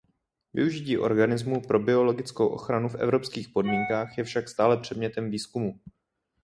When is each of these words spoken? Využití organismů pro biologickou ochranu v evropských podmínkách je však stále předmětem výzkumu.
Využití 0.53 0.97
organismů 0.97 1.61
pro 1.61 1.79
biologickou 1.79 2.47
ochranu 2.47 2.89
v 2.89 2.95
evropských 2.95 3.49
podmínkách 3.49 4.17
je 4.17 4.23
však 4.23 4.49
stále 4.49 4.77
předmětem 4.77 5.29
výzkumu. 5.31 5.79